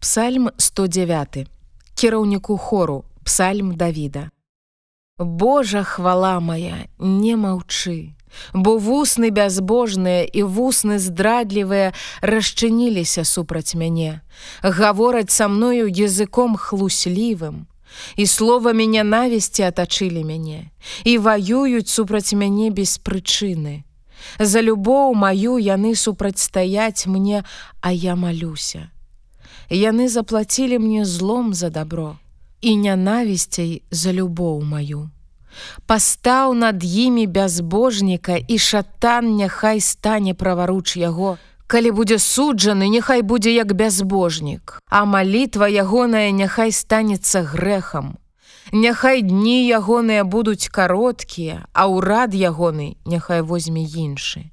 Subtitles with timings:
[0.00, 1.46] Псальм 109
[1.94, 3.04] кіраўніку хору.
[3.24, 4.30] Псальм Давіда.
[5.18, 8.14] Божа хвала моя не маўчы.
[8.54, 11.92] Бо вусны бязбожныя і вусны здрадлівыя
[12.22, 14.20] расчыніліся супраць мяне.
[14.62, 17.66] Гавораць са мною языком хлуслівым.
[18.16, 20.72] І словамі нянавісці атачылі мяне.
[21.04, 23.84] І ваююць супраць мяне без прычыны.
[24.38, 27.44] За любоў маю яны супрацьстаяць мне,
[27.80, 28.88] а я малюся.
[29.70, 32.16] Яны заплацілі мне злом за добро
[32.60, 35.10] і нянавісцей за любоў маю.
[35.86, 41.38] Пастаў над імі бязбожніка і шатан няхай стане праваруч яго.
[41.66, 48.18] Калі будзе суджаны, няхай будзе як бязбожнік, а малітва ягоная няхай станецца грэхам.
[48.72, 54.50] Няхай дні ягоныя будуць кароткія, а ўрад ягоны няхай возьме іншы.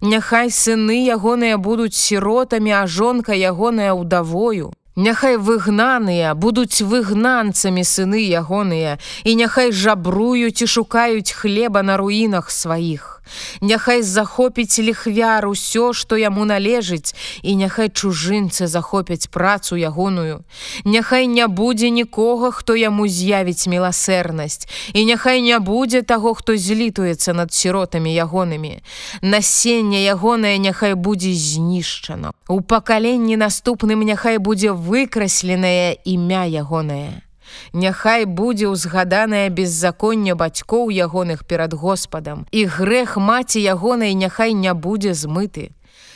[0.00, 4.72] Няхай сыны ягоныя будуць сіротамі, а жонка ягоная ўдавою.
[4.96, 13.13] Няхай выгнаныя будуць выгнанцамі сыны ягоныя, і няхай жабруюць і шукаюць хлеба на руінах сваіх.
[13.60, 20.44] Няхай захопіць ліхвяр усё, што яму належыць, і няхай чужынцы захопяць працу ягоную.
[20.84, 27.32] Няхай не будзе нікога, хто яму з'явіць міласэрнасць, і няхай не будзе таго, хто злітуецца
[27.32, 28.82] над сіротамі ягонымі.
[29.22, 32.32] Насенне ягонае няхай будзе знішчана.
[32.48, 37.24] У пакаленні наступным няхай будзе выкрасленае імя ягонае.
[37.72, 45.14] Няхай будзе ўзгаданае беззаконня бацькоў ягоных перад Господам, і грэх маці ягонай няхай не будзе
[45.14, 45.70] змыты.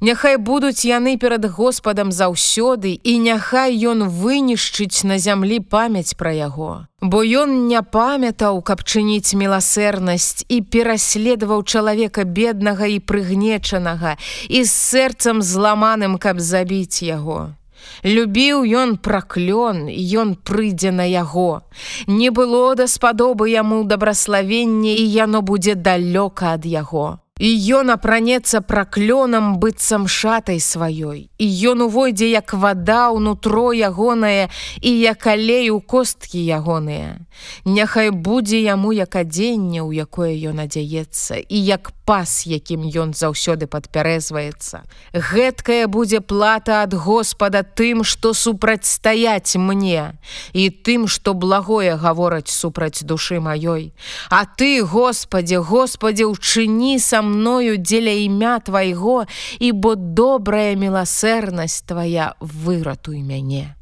[0.00, 6.86] Няхай будуць яны перад Господам заўсёды, і няхай ён вынішчыць на зямлі памяць пра яго.
[7.02, 14.16] Бо ён не памятаў, каб чыніць міласэрнасць і пераследаваў чалавека беднага і прыгнечанага,
[14.48, 17.59] і з сэрцам зламаным, каб забіць яго.
[18.04, 21.62] Любіў ён праклён, ён прыйдзе на яго.
[22.06, 27.20] Не было даспадобы яму дабраславенне і яно будзе далёка ад яго.
[27.40, 31.32] І ён апранецца праклёнам быццам шатай сваёй.
[31.40, 34.52] І ён увойдзе як вада ўнутро ягонае
[34.84, 37.16] і як алей у косткі ягоныя.
[37.64, 43.70] Няхай будзе яму як адзенне, у якое ён адзяецца і як пас, якім ён заўсёды
[43.70, 44.82] падпярэзваецца.
[45.14, 50.18] Гэткая будзе плата ад Господа тым, што супрацьстаяць мне
[50.50, 53.94] і тым, што благое гавораць супраць душы маёй.
[54.26, 59.30] А ты, Господе, Господе, учыні са мною дзеля імя твайго,
[59.62, 63.78] і бо добрая міласэрнасць твоя выратуй мяне.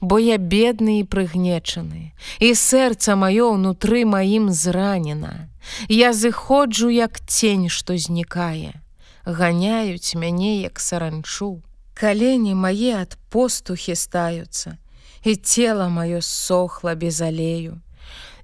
[0.00, 5.48] Бо я бедны і прыгнечаны, і сэрца маё ўнутры маім зранена.
[5.88, 8.82] Я зыходжу як цень, што знікае.
[9.24, 11.62] Ганяюць мяне як саранчу.
[11.94, 14.78] Калені мае ад постухі стаюцца,
[15.22, 17.78] і цела маё сохла без алею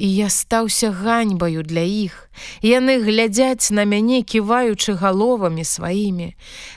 [0.00, 2.30] і я стаўся ганьбаю для іх.
[2.64, 6.32] Яны глядзяць на мяне, ківаючы галовамі сваімі.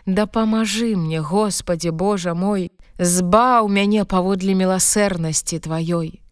[0.06, 6.24] Дапамажы мне, Господі Божа мой, збаў мяне паводле міласэрнасці тваёй.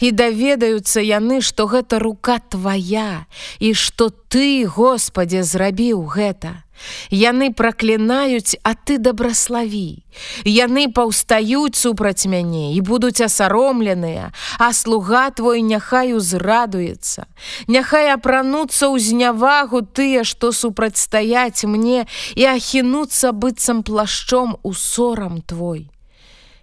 [0.00, 3.26] І даведаюцца яны, што гэта рука твая
[3.58, 6.64] і што ты, Господе, зрабіў гэта.
[7.10, 10.06] Яны праклінаюць, а ты дабраславі.
[10.46, 14.30] Яны паўстаюць супраць мяне і будуць асаромленыя,
[14.62, 17.26] а слуга твой няхай узрадуецца.
[17.66, 22.06] Няхай апрануцца ў знявагу тыя, што супрацьстаяць мне
[22.38, 25.90] і ахінуцца быццам плашчом у сорам твой.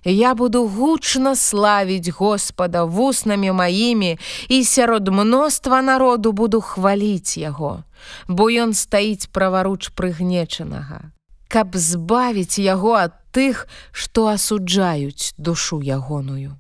[0.06, 7.84] Я буду гучна славіць Господа вуснамі маімі і сярод мноства народу буду хваліць яго,
[8.28, 11.10] бо ён стаіць праваруч прыгнечанага,
[11.50, 16.54] каб збавіць яго ад тых, што асуджаюць душу ягоную.